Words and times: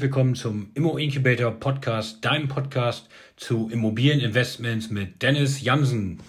Herzlich 0.00 0.14
willkommen 0.14 0.34
zum 0.34 0.70
Immo 0.72 0.96
Incubator 0.96 1.50
Podcast, 1.50 2.24
deinem 2.24 2.48
Podcast 2.48 3.10
zu 3.36 3.68
Immobilieninvestments 3.70 4.88
mit 4.88 5.20
Dennis 5.20 5.60
Jansen. 5.60 6.20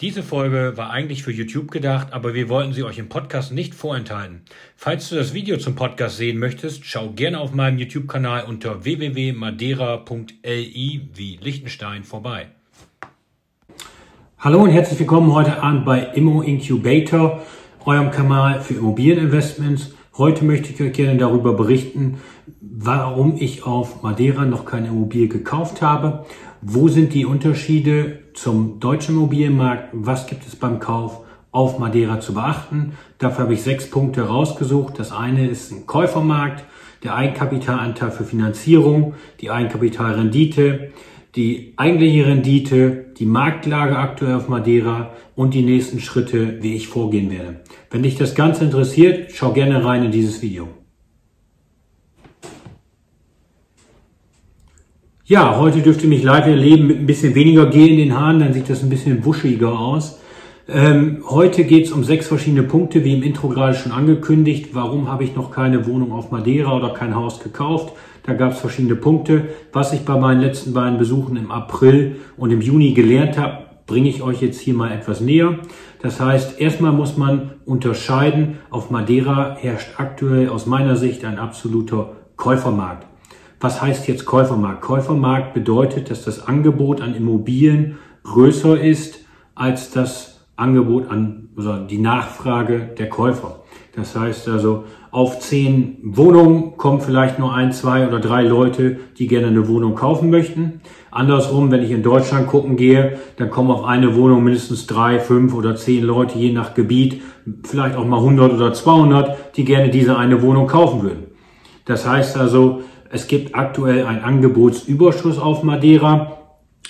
Diese 0.00 0.24
Folge 0.24 0.72
war 0.74 0.90
eigentlich 0.90 1.22
für 1.22 1.30
YouTube 1.30 1.70
gedacht, 1.70 2.12
aber 2.12 2.34
wir 2.34 2.48
wollten 2.48 2.72
sie 2.72 2.82
euch 2.82 2.98
im 2.98 3.08
Podcast 3.08 3.52
nicht 3.52 3.76
vorenthalten. 3.76 4.42
Falls 4.74 5.08
du 5.08 5.14
das 5.14 5.34
Video 5.34 5.56
zum 5.56 5.76
Podcast 5.76 6.16
sehen 6.16 6.38
möchtest, 6.38 6.84
schau 6.84 7.10
gerne 7.10 7.38
auf 7.38 7.54
meinem 7.54 7.78
YouTube-Kanal 7.78 8.46
unter 8.46 8.84
www.madeira.li 8.84 11.08
wie 11.14 11.38
Liechtenstein 11.40 12.02
vorbei. 12.02 12.48
Hallo 14.40 14.64
und 14.64 14.70
herzlich 14.70 14.98
willkommen 14.98 15.32
heute 15.32 15.62
Abend 15.62 15.84
bei 15.84 16.06
Immo 16.14 16.42
Incubator, 16.42 17.40
eurem 17.84 18.10
Kanal 18.10 18.60
für 18.62 18.74
Immobilieninvestments. 18.74 19.92
Heute 20.18 20.44
möchte 20.44 20.74
ich 20.74 20.80
euch 20.82 20.92
gerne 20.92 21.16
darüber 21.16 21.54
berichten, 21.54 22.18
warum 22.60 23.36
ich 23.38 23.64
auf 23.64 24.02
Madeira 24.02 24.44
noch 24.44 24.64
keine 24.64 24.88
Immobilie 24.88 25.28
gekauft 25.28 25.82
habe. 25.82 26.24
Wo 26.60 26.88
sind 26.88 27.14
die 27.14 27.24
Unterschiede 27.24 28.18
zum 28.34 28.80
deutschen 28.80 29.16
Immobilienmarkt? 29.16 29.90
Was 29.92 30.26
gibt 30.26 30.46
es 30.46 30.56
beim 30.56 30.80
Kauf 30.80 31.20
auf 31.50 31.78
Madeira 31.78 32.20
zu 32.20 32.34
beachten? 32.34 32.92
Dafür 33.18 33.44
habe 33.44 33.54
ich 33.54 33.62
sechs 33.62 33.90
Punkte 33.90 34.22
rausgesucht. 34.22 34.98
Das 34.98 35.12
eine 35.12 35.48
ist 35.48 35.70
ein 35.70 35.86
Käufermarkt, 35.86 36.64
der 37.02 37.14
Eigenkapitalanteil 37.14 38.10
für 38.10 38.24
Finanzierung, 38.24 39.14
die 39.40 39.50
Eigenkapitalrendite, 39.50 40.92
die 41.34 41.74
eigentliche 41.76 42.26
Rendite, 42.26 43.06
die 43.18 43.26
Marktlage 43.26 43.96
aktuell 43.96 44.34
auf 44.34 44.48
Madeira 44.48 45.10
und 45.34 45.54
die 45.54 45.62
nächsten 45.62 46.00
Schritte, 46.00 46.62
wie 46.62 46.74
ich 46.74 46.88
vorgehen 46.88 47.30
werde. 47.30 47.60
Wenn 47.90 48.02
dich 48.02 48.16
das 48.16 48.34
Ganze 48.34 48.64
interessiert, 48.64 49.30
schau 49.32 49.52
gerne 49.52 49.84
rein 49.84 50.04
in 50.04 50.12
dieses 50.12 50.42
Video. 50.42 50.81
Ja, 55.24 55.56
heute 55.56 55.82
dürft 55.82 56.02
ihr 56.02 56.08
mich 56.08 56.24
live 56.24 56.48
erleben 56.48 56.88
mit 56.88 56.98
ein 56.98 57.06
bisschen 57.06 57.36
weniger 57.36 57.66
Gel 57.66 57.90
in 57.90 57.98
den 57.98 58.18
Haaren, 58.18 58.40
dann 58.40 58.52
sieht 58.52 58.68
das 58.68 58.82
ein 58.82 58.88
bisschen 58.88 59.24
wuschiger 59.24 59.78
aus. 59.78 60.18
Ähm, 60.66 61.22
heute 61.28 61.62
geht 61.62 61.86
es 61.86 61.92
um 61.92 62.02
sechs 62.02 62.26
verschiedene 62.26 62.64
Punkte, 62.64 63.04
wie 63.04 63.14
im 63.14 63.22
Intro 63.22 63.48
gerade 63.48 63.74
schon 63.74 63.92
angekündigt. 63.92 64.70
Warum 64.72 65.08
habe 65.08 65.22
ich 65.22 65.36
noch 65.36 65.52
keine 65.52 65.86
Wohnung 65.86 66.10
auf 66.10 66.32
Madeira 66.32 66.76
oder 66.76 66.92
kein 66.92 67.14
Haus 67.14 67.38
gekauft? 67.38 67.94
Da 68.24 68.32
gab 68.32 68.50
es 68.50 68.58
verschiedene 68.58 68.96
Punkte. 68.96 69.44
Was 69.72 69.92
ich 69.92 70.04
bei 70.04 70.18
meinen 70.18 70.40
letzten 70.40 70.72
beiden 70.72 70.98
Besuchen 70.98 71.36
im 71.36 71.52
April 71.52 72.16
und 72.36 72.50
im 72.50 72.60
Juni 72.60 72.92
gelernt 72.92 73.38
habe, 73.38 73.58
bringe 73.86 74.08
ich 74.08 74.22
euch 74.22 74.42
jetzt 74.42 74.58
hier 74.58 74.74
mal 74.74 74.90
etwas 74.90 75.20
näher. 75.20 75.60
Das 76.00 76.18
heißt, 76.18 76.60
erstmal 76.60 76.90
muss 76.90 77.16
man 77.16 77.52
unterscheiden, 77.64 78.58
auf 78.70 78.90
Madeira 78.90 79.56
herrscht 79.60 79.90
aktuell 79.98 80.48
aus 80.48 80.66
meiner 80.66 80.96
Sicht 80.96 81.24
ein 81.24 81.38
absoluter 81.38 82.10
Käufermarkt. 82.34 83.11
Was 83.62 83.80
heißt 83.80 84.08
jetzt 84.08 84.26
Käufermarkt? 84.26 84.82
Käufermarkt 84.82 85.54
bedeutet, 85.54 86.10
dass 86.10 86.24
das 86.24 86.48
Angebot 86.48 87.00
an 87.00 87.14
Immobilien 87.14 87.96
größer 88.24 88.80
ist 88.80 89.20
als 89.54 89.92
das 89.92 90.40
Angebot 90.56 91.08
an, 91.08 91.48
oder 91.56 91.78
die 91.78 91.98
Nachfrage 91.98 92.90
der 92.98 93.08
Käufer. 93.08 93.60
Das 93.94 94.16
heißt 94.16 94.48
also, 94.48 94.82
auf 95.12 95.38
zehn 95.38 95.98
Wohnungen 96.02 96.76
kommen 96.76 97.00
vielleicht 97.00 97.38
nur 97.38 97.54
ein, 97.54 97.70
zwei 97.70 98.08
oder 98.08 98.18
drei 98.18 98.42
Leute, 98.42 98.98
die 99.18 99.28
gerne 99.28 99.46
eine 99.46 99.68
Wohnung 99.68 99.94
kaufen 99.94 100.30
möchten. 100.30 100.80
Andersrum, 101.12 101.70
wenn 101.70 101.84
ich 101.84 101.92
in 101.92 102.02
Deutschland 102.02 102.48
gucken 102.48 102.74
gehe, 102.74 103.20
dann 103.36 103.50
kommen 103.50 103.70
auf 103.70 103.84
eine 103.84 104.16
Wohnung 104.16 104.42
mindestens 104.42 104.88
drei, 104.88 105.20
fünf 105.20 105.54
oder 105.54 105.76
zehn 105.76 106.02
Leute, 106.02 106.36
je 106.36 106.52
nach 106.52 106.74
Gebiet, 106.74 107.22
vielleicht 107.62 107.94
auch 107.94 108.06
mal 108.06 108.16
100 108.16 108.54
oder 108.54 108.72
200, 108.72 109.56
die 109.56 109.64
gerne 109.64 109.88
diese 109.88 110.18
eine 110.18 110.42
Wohnung 110.42 110.66
kaufen 110.66 111.02
würden. 111.02 111.26
Das 111.84 112.08
heißt 112.08 112.36
also, 112.36 112.82
es 113.12 113.26
gibt 113.26 113.54
aktuell 113.54 114.06
einen 114.06 114.22
Angebotsüberschuss 114.22 115.38
auf 115.38 115.62
Madeira. 115.62 116.38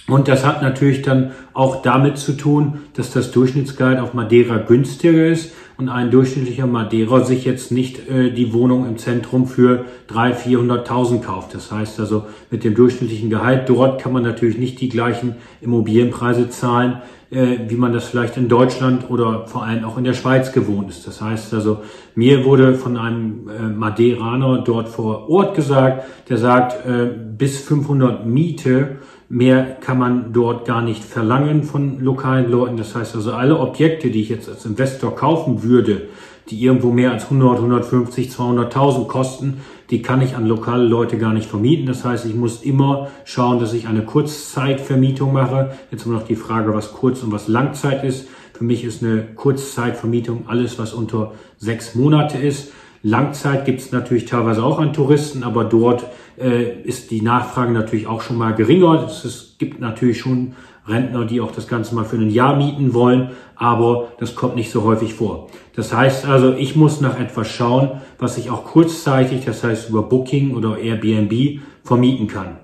Und 0.06 0.28
das 0.28 0.47
hat 0.47 0.62
natürlich 0.62 1.03
dann 1.03 1.33
auch 1.53 1.83
damit 1.83 2.16
zu 2.16 2.34
tun, 2.34 2.83
dass 2.94 3.10
das 3.10 3.33
Durchschnittsgehalt 3.33 3.99
auf 3.99 4.15
Madeira 4.15 4.59
günstiger 4.59 5.27
ist 5.27 5.53
und 5.82 5.88
ein 5.88 6.12
durchschnittlicher 6.12 6.66
Madeira 6.66 7.25
sich 7.25 7.44
jetzt 7.44 7.72
nicht 7.72 8.09
äh, 8.09 8.31
die 8.31 8.53
Wohnung 8.53 8.87
im 8.87 8.98
Zentrum 8.98 9.47
für 9.47 9.84
300.000, 10.09 10.84
400.000 10.84 11.20
kauft. 11.22 11.54
Das 11.54 11.72
heißt 11.72 11.98
also, 11.98 12.26
mit 12.50 12.62
dem 12.62 12.75
durchschnittlichen 12.75 13.31
Gehalt 13.31 13.69
dort 13.69 14.00
kann 14.00 14.12
man 14.12 14.22
natürlich 14.22 14.59
nicht 14.59 14.81
die 14.81 14.88
gleichen 14.88 15.34
Immobilienpreise 15.60 16.48
zahlen, 16.50 17.03
äh, 17.31 17.59
wie 17.69 17.75
man 17.75 17.92
das 17.92 18.04
vielleicht 18.04 18.37
in 18.37 18.48
Deutschland 18.48 19.10
oder 19.10 19.48
vor 19.48 19.65
allem 19.65 19.84
auch 19.84 19.98
in 19.98 20.04
der 20.04 20.15
Schweiz 20.15 20.53
gewohnt 20.53 20.88
ist. 20.88 21.04
Das 21.06 21.21
heißt 21.21 21.53
also, 21.53 21.78
mir 22.15 22.44
wurde 22.44 22.75
von 22.75 22.97
einem 22.97 23.48
äh, 23.48 23.62
Madeiraner 23.62 24.62
dort 24.62 24.88
vor 24.88 25.28
Ort 25.28 25.56
gesagt, 25.56 26.04
der 26.28 26.38
sagt, 26.38 26.87
äh, 26.87 27.06
bis 27.06 27.60
500 27.60 28.25
Miete 28.25 28.98
Mehr 29.34 29.78
kann 29.81 29.98
man 29.98 30.34
dort 30.34 30.66
gar 30.66 30.82
nicht 30.82 31.03
verlangen 31.03 31.62
von 31.62 32.00
lokalen 32.00 32.50
Leuten. 32.50 32.76
Das 32.76 32.94
heißt 32.94 33.16
also, 33.16 33.32
alle 33.32 33.59
Objekte, 33.59 34.10
die 34.10 34.20
ich 34.20 34.28
jetzt 34.28 34.47
als 34.47 34.66
Investor 34.66 35.16
kaufen 35.16 35.62
würde, 35.62 36.03
die 36.50 36.62
irgendwo 36.62 36.91
mehr 36.91 37.12
als 37.12 37.25
100, 37.25 37.56
150, 37.56 38.28
200.000 38.28 39.06
kosten, 39.06 39.62
die 39.88 40.03
kann 40.03 40.21
ich 40.21 40.37
an 40.37 40.47
lokale 40.47 40.84
Leute 40.84 41.16
gar 41.16 41.32
nicht 41.32 41.48
vermieten. 41.48 41.87
Das 41.87 42.04
heißt, 42.04 42.26
ich 42.26 42.34
muss 42.34 42.62
immer 42.62 43.09
schauen, 43.25 43.59
dass 43.59 43.72
ich 43.72 43.88
eine 43.88 44.03
Kurzzeitvermietung 44.03 45.32
mache. 45.32 45.71
Jetzt 45.91 46.04
immer 46.04 46.16
noch 46.16 46.26
die 46.26 46.37
Frage, 46.37 46.75
was 46.75 46.92
Kurz- 46.92 47.22
und 47.22 47.32
was 47.32 47.48
Langzeit 47.48 48.04
ist. 48.04 48.28
Für 48.53 48.65
mich 48.65 48.84
ist 48.84 49.03
eine 49.03 49.28
Kurzzeitvermietung 49.34 50.44
alles, 50.47 50.78
was 50.78 50.92
unter 50.92 51.32
sechs 51.56 51.94
Monate 51.94 52.37
ist. 52.37 52.71
Langzeit 53.02 53.64
gibt 53.64 53.80
es 53.80 53.90
natürlich 53.90 54.26
teilweise 54.26 54.62
auch 54.62 54.78
an 54.78 54.92
Touristen, 54.92 55.42
aber 55.42 55.64
dort 55.64 56.04
äh, 56.38 56.80
ist 56.82 57.10
die 57.10 57.20
Nachfrage 57.20 57.72
natürlich 57.72 58.06
auch 58.06 58.22
schon 58.22 58.38
mal 58.38 58.54
geringer. 58.54 59.04
Es 59.04 59.56
gibt 59.58 59.80
natürlich 59.80 60.20
schon 60.20 60.54
Rentner, 60.86 61.24
die 61.24 61.41
auch 61.41 61.52
das 61.52 61.68
Ganze 61.68 61.94
mal 61.94 62.04
für 62.04 62.16
ein 62.16 62.30
Jahr 62.30 62.56
mieten 62.56 62.94
wollen, 62.94 63.30
aber 63.56 64.12
das 64.18 64.34
kommt 64.34 64.56
nicht 64.56 64.70
so 64.70 64.82
häufig 64.84 65.14
vor. 65.14 65.48
Das 65.74 65.94
heißt 65.94 66.26
also, 66.26 66.54
ich 66.54 66.76
muss 66.76 67.00
nach 67.00 67.18
etwas 67.18 67.48
schauen, 67.48 68.00
was 68.18 68.38
ich 68.38 68.50
auch 68.50 68.64
kurzzeitig, 68.64 69.44
das 69.44 69.62
heißt 69.62 69.91
über 69.91 70.02
Booking 70.02 70.54
oder 70.54 70.78
Airbnb, 70.78 71.60
vermieten 71.84 72.26
kann. 72.26 72.56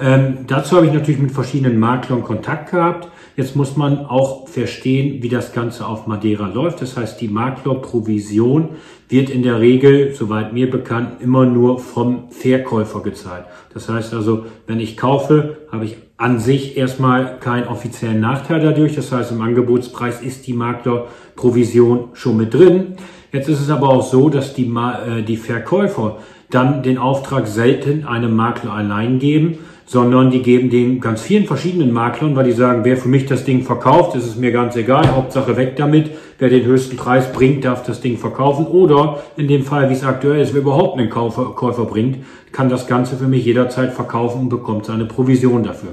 Ähm, 0.00 0.38
dazu 0.46 0.76
habe 0.76 0.86
ich 0.86 0.92
natürlich 0.92 1.20
mit 1.20 1.32
verschiedenen 1.32 1.78
Maklern 1.78 2.22
Kontakt 2.22 2.70
gehabt. 2.70 3.08
Jetzt 3.42 3.56
muss 3.56 3.76
man 3.76 4.06
auch 4.06 4.46
verstehen, 4.46 5.20
wie 5.20 5.28
das 5.28 5.52
Ganze 5.52 5.84
auf 5.84 6.06
Madeira 6.06 6.46
läuft. 6.46 6.80
Das 6.80 6.96
heißt, 6.96 7.20
die 7.20 7.26
Maklerprovision 7.26 8.68
wird 9.08 9.30
in 9.30 9.42
der 9.42 9.58
Regel, 9.58 10.14
soweit 10.14 10.52
mir 10.52 10.70
bekannt, 10.70 11.20
immer 11.20 11.44
nur 11.44 11.80
vom 11.80 12.30
Verkäufer 12.30 13.00
gezahlt. 13.00 13.46
Das 13.74 13.88
heißt 13.88 14.14
also, 14.14 14.46
wenn 14.68 14.78
ich 14.78 14.96
kaufe, 14.96 15.56
habe 15.72 15.86
ich 15.86 15.96
an 16.18 16.38
sich 16.38 16.76
erstmal 16.76 17.40
keinen 17.40 17.66
offiziellen 17.66 18.20
Nachteil 18.20 18.60
dadurch. 18.60 18.94
Das 18.94 19.10
heißt, 19.10 19.32
im 19.32 19.40
Angebotspreis 19.40 20.22
ist 20.22 20.46
die 20.46 20.52
Maklerprovision 20.52 22.10
schon 22.12 22.36
mit 22.36 22.54
drin. 22.54 22.94
Jetzt 23.32 23.48
ist 23.48 23.60
es 23.60 23.70
aber 23.70 23.88
auch 23.88 24.04
so, 24.04 24.28
dass 24.28 24.54
die, 24.54 24.72
äh, 24.72 25.24
die 25.24 25.36
Verkäufer 25.36 26.18
dann 26.48 26.84
den 26.84 26.96
Auftrag 26.96 27.48
selten 27.48 28.06
einem 28.06 28.36
Makler 28.36 28.72
allein 28.74 29.18
geben, 29.18 29.58
sondern 29.86 30.30
die 30.30 30.42
geben 30.42 30.70
den 30.70 31.00
ganz 31.00 31.22
vielen 31.22 31.44
verschiedenen 31.44 31.92
Maklern, 31.92 32.36
weil 32.36 32.44
die 32.44 32.52
sagen, 32.52 32.84
wer 32.84 32.96
für 32.96 33.08
mich 33.08 33.26
das 33.26 33.44
Ding 33.44 33.62
verkauft, 33.62 34.16
ist 34.16 34.26
es 34.26 34.36
mir 34.36 34.52
ganz 34.52 34.76
egal, 34.76 35.14
Hauptsache 35.14 35.56
weg 35.56 35.76
damit. 35.76 36.10
Wer 36.38 36.48
den 36.48 36.64
höchsten 36.64 36.96
Preis 36.96 37.32
bringt, 37.32 37.64
darf 37.64 37.82
das 37.84 38.00
Ding 38.00 38.16
verkaufen. 38.16 38.66
Oder 38.66 39.22
in 39.36 39.48
dem 39.48 39.64
Fall, 39.64 39.88
wie 39.90 39.94
es 39.94 40.04
aktuell 40.04 40.40
ist, 40.40 40.54
wer 40.54 40.62
überhaupt 40.62 40.98
einen 40.98 41.10
Käufer, 41.10 41.52
Käufer 41.54 41.84
bringt, 41.84 42.18
kann 42.52 42.68
das 42.68 42.86
Ganze 42.86 43.16
für 43.16 43.28
mich 43.28 43.44
jederzeit 43.44 43.92
verkaufen 43.92 44.42
und 44.42 44.48
bekommt 44.48 44.86
seine 44.86 45.04
Provision 45.04 45.62
dafür. 45.62 45.90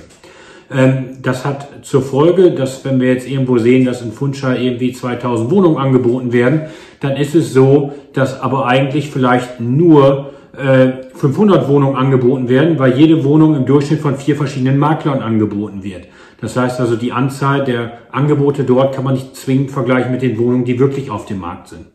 Ähm, 0.72 1.18
das 1.22 1.46
hat 1.46 1.86
zur 1.86 2.02
Folge, 2.02 2.52
dass 2.52 2.86
wenn 2.86 3.00
wir 3.00 3.12
jetzt 3.12 3.28
irgendwo 3.28 3.58
sehen, 3.58 3.86
dass 3.86 4.02
in 4.02 4.12
Funchal 4.12 4.62
irgendwie 4.62 4.94
2000 4.94 5.50
Wohnungen 5.50 5.78
angeboten 5.78 6.31
werden, 6.31 6.62
dann 7.00 7.16
ist 7.16 7.36
es 7.36 7.54
so, 7.54 7.94
dass 8.14 8.40
aber 8.40 8.68
eigentlich 8.68 9.10
vielleicht 9.10 9.60
nur 9.60 10.31
500 10.60 11.64
äh, 11.64 11.68
Wohnungen 11.68 11.96
angeboten 11.96 12.50
werden, 12.50 12.80
weil 12.80 12.98
jede 12.98 13.24
Wohnung 13.24 13.56
im 13.56 13.66
Durchschnitt 13.66 14.02
von 14.02 14.16
vier 14.16 14.36
verschiedenen 14.36 14.78
Maklern 14.78 15.22
angeboten 15.22 15.84
wird. 15.84 16.08
Das 16.42 16.56
heißt 16.56 16.80
also, 16.80 16.96
die 16.96 17.12
Anzahl 17.12 17.64
der 17.64 18.00
Angebote 18.12 18.64
dort 18.64 18.96
kann 18.96 19.04
man 19.04 19.14
nicht 19.14 19.36
zwingend 19.36 19.72
vergleichen 19.72 20.12
mit 20.12 20.22
den 20.22 20.38
Wohnungen, 20.38 20.66
die 20.66 20.80
wirklich 20.80 21.10
auf 21.12 21.26
dem 21.26 21.40
Markt 21.40 21.70
sind. 21.70 21.86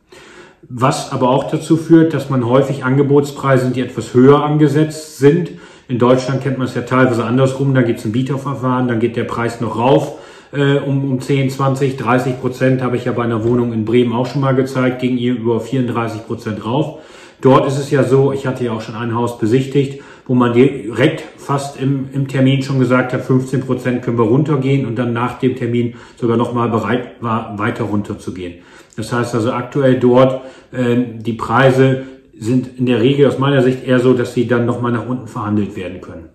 Was 0.69 1.13
aber 1.13 1.29
auch 1.29 1.51
dazu 1.51 1.77
führt, 1.77 2.15
dass 2.15 2.31
man 2.31 2.47
häufig 2.47 2.85
Angebotspreise, 2.85 3.71
die 3.71 3.81
etwas 3.81 4.15
höher 4.15 4.43
angesetzt 4.43 5.19
sind. 5.19 5.53
In 5.89 5.99
Deutschland 5.99 6.43
kennt 6.43 6.59
man 6.59 6.67
es 6.67 6.75
ja 6.75 6.83
teilweise 6.83 7.25
andersrum, 7.25 7.75
da 7.75 7.83
gibt 7.83 7.99
es 7.99 8.05
ein 8.07 8.13
Bieterverfahren, 8.13 8.89
dann 8.89 9.01
geht 9.01 9.17
der 9.17 9.25
Preis 9.25 9.61
noch 9.61 9.79
rauf 9.79 10.19
äh, 10.55 10.79
um, 10.79 11.05
um 11.05 11.21
10, 11.21 11.51
20, 11.51 11.97
30 11.97 12.41
Prozent, 12.41 12.83
habe 12.83 12.97
ich 12.97 13.05
ja 13.05 13.13
bei 13.13 13.25
einer 13.25 13.45
Wohnung 13.45 13.73
in 13.73 13.85
Bremen 13.85 14.13
auch 14.13 14.27
schon 14.27 14.41
mal 14.41 14.55
gezeigt, 14.55 15.01
ging 15.01 15.19
über 15.19 15.61
34 15.61 16.27
Prozent 16.27 16.65
rauf. 16.65 17.01
Dort 17.45 17.67
ist 17.67 17.79
es 17.79 17.91
ja 17.91 18.05
so, 18.05 18.33
ich 18.33 18.47
hatte 18.47 18.65
ja 18.65 18.73
auch 18.73 18.81
schon 18.81 18.95
ein 18.95 19.15
Haus 19.15 19.37
besichtigt, 19.39 20.03
wo 20.27 20.35
man 20.35 20.55
direkt 20.55 21.23
fast 21.37 21.79
im, 21.79 22.09
im 22.15 22.27
Termin 22.27 22.63
schon 22.63 22.79
gesagt 22.79 23.13
hat, 23.13 23.21
15 23.21 23.61
Prozent 23.61 24.03
können 24.03 24.17
wir 24.17 24.25
runtergehen 24.25 24.87
und 24.87 24.97
dann 24.97 25.13
nach 25.13 25.41
dem 25.41 25.55
Termin 25.55 25.95
sogar 26.17 26.39
nochmal 26.39 26.71
bereit 26.71 27.17
war, 27.21 27.59
weiter 27.59 27.85
runterzugehen. 27.85 28.63
Das 28.97 29.13
heißt 29.13 29.35
also 29.35 29.53
aktuell 29.53 30.01
dort, 30.01 30.41
äh, 30.73 30.97
die 31.19 31.35
Preise 31.35 32.05
sind 32.35 32.79
in 32.79 32.87
der 32.87 33.03
Regel 33.03 33.29
aus 33.29 33.39
meiner 33.39 33.63
Sicht 33.63 33.87
eher 33.87 34.01
so, 34.01 34.15
dass 34.15 34.33
sie 34.33 34.47
dann 34.47 34.65
nochmal 34.65 34.93
nach 34.93 35.07
unten 35.07 35.29
verhandelt 35.29 35.77
werden 35.77 36.01
können. 36.01 36.31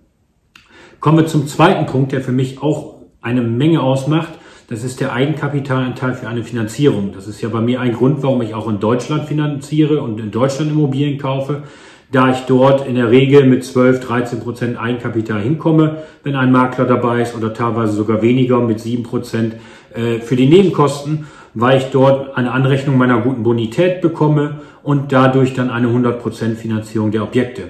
Kommen 0.99 1.17
wir 1.17 1.25
zum 1.25 1.47
zweiten 1.47 1.87
Punkt, 1.87 2.11
der 2.11 2.21
für 2.21 2.31
mich 2.31 2.61
auch 2.61 2.97
eine 3.19 3.41
Menge 3.41 3.81
ausmacht. 3.81 4.33
Das 4.69 4.83
ist 4.83 4.99
der 4.99 5.13
Eigenkapitalanteil 5.13 6.13
für 6.13 6.27
eine 6.27 6.43
Finanzierung. 6.43 7.11
Das 7.11 7.27
ist 7.27 7.41
ja 7.41 7.49
bei 7.49 7.59
mir 7.59 7.81
ein 7.81 7.93
Grund, 7.93 8.21
warum 8.21 8.43
ich 8.43 8.53
auch 8.53 8.69
in 8.69 8.79
Deutschland 8.79 9.25
finanziere 9.25 9.99
und 10.03 10.19
in 10.19 10.29
Deutschland 10.29 10.69
Immobilien 10.69 11.17
kaufe, 11.17 11.63
da 12.11 12.29
ich 12.31 12.41
dort 12.41 12.87
in 12.87 12.93
der 12.93 13.09
Regel 13.09 13.47
mit 13.47 13.63
12, 13.63 13.99
13 13.99 14.39
Prozent 14.41 14.79
Eigenkapital 14.79 15.41
hinkomme, 15.41 16.03
wenn 16.23 16.35
ein 16.35 16.51
Makler 16.51 16.85
dabei 16.85 17.23
ist 17.23 17.35
oder 17.35 17.51
teilweise 17.51 17.93
sogar 17.93 18.21
weniger 18.21 18.59
mit 18.59 18.79
7 18.79 19.01
Prozent 19.01 19.55
äh, 19.95 20.19
für 20.19 20.35
die 20.35 20.47
Nebenkosten, 20.47 21.25
weil 21.55 21.79
ich 21.79 21.85
dort 21.85 22.37
eine 22.37 22.51
Anrechnung 22.51 22.95
meiner 22.95 23.21
guten 23.21 23.41
Bonität 23.41 24.01
bekomme 24.01 24.59
und 24.83 25.11
dadurch 25.11 25.55
dann 25.55 25.71
eine 25.71 25.87
100 25.87 26.21
Prozent 26.21 26.59
Finanzierung 26.59 27.09
der 27.09 27.23
Objekte. 27.23 27.63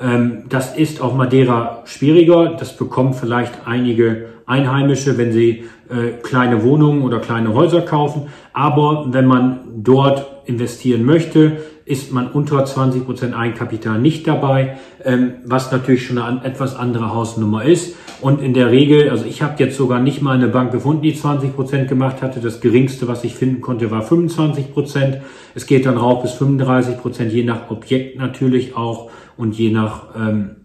Ähm, 0.00 0.44
das 0.48 0.76
ist 0.76 1.00
auf 1.00 1.14
Madeira 1.14 1.82
schwieriger. 1.86 2.54
Das 2.56 2.76
bekommen 2.76 3.14
vielleicht 3.14 3.66
einige 3.66 4.35
Einheimische, 4.46 5.18
wenn 5.18 5.32
sie 5.32 5.64
äh, 5.88 6.12
kleine 6.22 6.62
Wohnungen 6.62 7.02
oder 7.02 7.18
kleine 7.18 7.52
Häuser 7.52 7.82
kaufen. 7.82 8.28
Aber 8.52 9.06
wenn 9.10 9.26
man 9.26 9.60
dort 9.76 10.26
investieren 10.46 11.04
möchte, 11.04 11.58
ist 11.84 12.12
man 12.12 12.30
unter 12.30 12.64
20 12.64 13.04
Prozent 13.04 13.34
Eigenkapital 13.34 14.00
nicht 14.00 14.26
dabei, 14.26 14.76
ähm, 15.04 15.34
was 15.44 15.70
natürlich 15.70 16.06
schon 16.06 16.18
eine 16.18 16.44
etwas 16.44 16.74
andere 16.74 17.14
Hausnummer 17.14 17.64
ist. 17.64 17.96
Und 18.20 18.42
in 18.42 18.54
der 18.54 18.70
Regel, 18.70 19.10
also 19.10 19.24
ich 19.24 19.42
habe 19.42 19.54
jetzt 19.58 19.76
sogar 19.76 20.00
nicht 20.00 20.22
mal 20.22 20.36
eine 20.36 20.48
Bank 20.48 20.72
gefunden, 20.72 21.02
die 21.02 21.14
20 21.14 21.54
Prozent 21.54 21.88
gemacht 21.88 22.22
hatte. 22.22 22.40
Das 22.40 22.60
geringste, 22.60 23.06
was 23.06 23.22
ich 23.24 23.34
finden 23.34 23.60
konnte, 23.60 23.90
war 23.90 24.02
25%. 24.02 24.72
Prozent. 24.72 25.18
Es 25.54 25.66
geht 25.66 25.86
dann 25.86 25.96
rauf 25.96 26.22
bis 26.22 26.32
35%, 26.32 26.96
Prozent, 26.96 27.32
je 27.32 27.44
nach 27.44 27.70
Objekt 27.70 28.18
natürlich 28.18 28.76
auch 28.76 29.10
und 29.36 29.56
je 29.56 29.70
nach 29.70 30.08
ähm, 30.16 30.56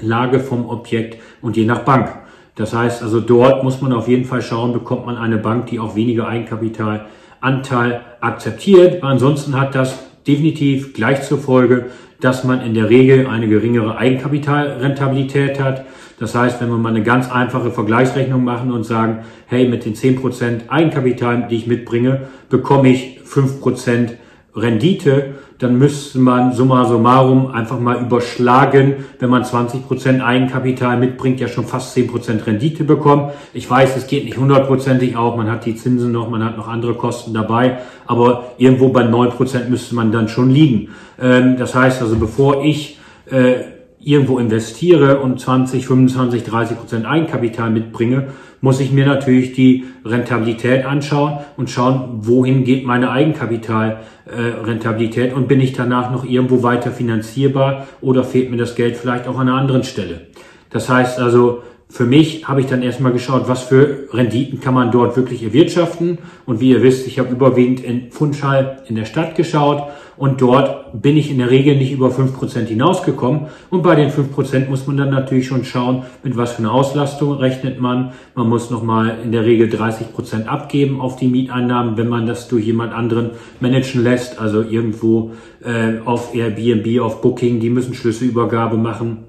Lage 0.00 0.38
vom 0.38 0.66
Objekt 0.68 1.20
und 1.40 1.56
je 1.56 1.64
nach 1.64 1.80
Bank. 1.80 2.21
Das 2.54 2.74
heißt 2.74 3.02
also, 3.02 3.20
dort 3.20 3.64
muss 3.64 3.80
man 3.80 3.92
auf 3.92 4.08
jeden 4.08 4.24
Fall 4.24 4.42
schauen, 4.42 4.72
bekommt 4.72 5.06
man 5.06 5.16
eine 5.16 5.38
Bank, 5.38 5.66
die 5.66 5.80
auch 5.80 5.96
weniger 5.96 6.28
Eigenkapitalanteil 6.28 8.00
akzeptiert. 8.20 9.02
Ansonsten 9.02 9.58
hat 9.58 9.74
das 9.74 9.98
definitiv 10.26 10.92
gleich 10.92 11.22
zur 11.22 11.38
Folge, 11.38 11.86
dass 12.20 12.44
man 12.44 12.60
in 12.60 12.74
der 12.74 12.88
Regel 12.90 13.26
eine 13.26 13.48
geringere 13.48 13.96
Eigenkapitalrentabilität 13.96 15.60
hat. 15.60 15.86
Das 16.20 16.34
heißt, 16.34 16.60
wenn 16.60 16.68
wir 16.68 16.76
mal 16.76 16.90
eine 16.90 17.02
ganz 17.02 17.30
einfache 17.30 17.72
Vergleichsrechnung 17.72 18.44
machen 18.44 18.70
und 18.70 18.84
sagen, 18.84 19.24
hey, 19.46 19.66
mit 19.66 19.84
den 19.84 19.94
10% 19.94 20.68
Eigenkapital, 20.68 21.48
die 21.48 21.56
ich 21.56 21.66
mitbringe, 21.66 22.28
bekomme 22.48 22.90
ich 22.90 23.20
5% 23.26 24.10
Rendite, 24.54 25.34
dann 25.62 25.78
müsste 25.78 26.18
man 26.18 26.52
summa 26.52 26.84
summarum 26.86 27.52
einfach 27.52 27.78
mal 27.78 28.00
überschlagen, 28.00 28.96
wenn 29.20 29.30
man 29.30 29.44
20% 29.44 30.20
Eigenkapital 30.20 30.98
mitbringt, 30.98 31.38
ja 31.38 31.46
schon 31.46 31.64
fast 31.64 31.96
10% 31.96 32.44
Rendite 32.44 32.82
bekommen. 32.82 33.30
Ich 33.54 33.70
weiß, 33.70 33.96
es 33.96 34.08
geht 34.08 34.24
nicht 34.24 34.36
hundertprozentig 34.36 35.16
auf, 35.16 35.36
man 35.36 35.48
hat 35.48 35.64
die 35.64 35.76
Zinsen 35.76 36.10
noch, 36.10 36.28
man 36.28 36.44
hat 36.44 36.56
noch 36.56 36.66
andere 36.66 36.94
Kosten 36.94 37.32
dabei, 37.32 37.78
aber 38.06 38.54
irgendwo 38.58 38.88
bei 38.88 39.02
9% 39.02 39.68
müsste 39.68 39.94
man 39.94 40.10
dann 40.10 40.26
schon 40.28 40.50
liegen. 40.50 40.88
Ähm, 41.20 41.56
das 41.56 41.76
heißt 41.76 42.02
also, 42.02 42.16
bevor 42.16 42.64
ich 42.64 42.98
äh, 43.30 43.54
irgendwo 44.04 44.38
investiere 44.38 45.20
und 45.20 45.40
20, 45.40 45.86
25, 45.86 46.44
30 46.44 46.78
Prozent 46.78 47.06
Eigenkapital 47.06 47.70
mitbringe, 47.70 48.28
muss 48.60 48.80
ich 48.80 48.92
mir 48.92 49.06
natürlich 49.06 49.52
die 49.52 49.84
Rentabilität 50.04 50.84
anschauen 50.84 51.38
und 51.56 51.70
schauen, 51.70 52.18
wohin 52.22 52.64
geht 52.64 52.84
meine 52.86 53.10
Eigenkapitalrentabilität 53.10 55.32
äh, 55.32 55.34
und 55.34 55.48
bin 55.48 55.60
ich 55.60 55.72
danach 55.72 56.12
noch 56.12 56.24
irgendwo 56.24 56.62
weiter 56.62 56.92
finanzierbar 56.92 57.88
oder 58.00 58.22
fehlt 58.24 58.50
mir 58.50 58.56
das 58.56 58.76
Geld 58.76 58.96
vielleicht 58.96 59.26
auch 59.26 59.38
an 59.38 59.48
einer 59.48 59.58
anderen 59.58 59.84
Stelle. 59.84 60.28
Das 60.70 60.88
heißt 60.88 61.18
also, 61.18 61.62
für 61.92 62.06
mich 62.06 62.48
habe 62.48 62.60
ich 62.60 62.66
dann 62.66 62.82
erstmal 62.82 63.12
geschaut, 63.12 63.48
was 63.48 63.64
für 63.64 64.08
Renditen 64.12 64.60
kann 64.60 64.72
man 64.72 64.90
dort 64.90 65.14
wirklich 65.14 65.42
erwirtschaften. 65.42 66.18
Und 66.46 66.58
wie 66.58 66.70
ihr 66.70 66.82
wisst, 66.82 67.06
ich 67.06 67.18
habe 67.18 67.30
überwiegend 67.30 67.80
in 67.80 68.10
Fundschall 68.10 68.82
in 68.88 68.94
der 68.94 69.04
Stadt 69.04 69.34
geschaut 69.34 69.90
und 70.16 70.42
dort 70.42 71.00
bin 71.00 71.16
ich 71.16 71.30
in 71.30 71.38
der 71.38 71.50
Regel 71.50 71.76
nicht 71.76 71.92
über 71.92 72.10
fünf 72.10 72.34
Prozent 72.34 72.68
hinausgekommen. 72.68 73.46
Und 73.70 73.82
bei 73.82 73.94
den 73.94 74.10
fünf 74.10 74.32
Prozent 74.32 74.68
muss 74.68 74.86
man 74.86 74.98
dann 74.98 75.10
natürlich 75.10 75.46
schon 75.46 75.64
schauen, 75.64 76.02
mit 76.22 76.36
was 76.36 76.52
für 76.52 76.58
einer 76.58 76.72
Auslastung 76.72 77.32
rechnet 77.32 77.80
man. 77.80 78.12
Man 78.34 78.48
muss 78.48 78.70
nochmal 78.70 79.18
in 79.24 79.32
der 79.32 79.44
Regel 79.44 79.70
30 79.70 80.12
Prozent 80.12 80.48
abgeben 80.48 81.00
auf 81.00 81.16
die 81.16 81.28
Mieteinnahmen, 81.28 81.96
wenn 81.96 82.08
man 82.08 82.26
das 82.26 82.48
durch 82.48 82.66
jemand 82.66 82.92
anderen 82.92 83.30
managen 83.60 84.02
lässt. 84.02 84.38
Also 84.38 84.62
irgendwo 84.62 85.32
äh, 85.64 86.00
auf 86.04 86.34
Airbnb, 86.34 87.00
auf 87.00 87.22
Booking, 87.22 87.60
die 87.60 87.70
müssen 87.70 87.94
Schlüsselübergabe 87.94 88.76
machen. 88.76 89.24